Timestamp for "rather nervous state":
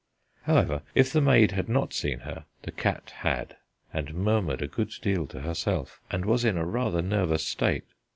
6.65-7.85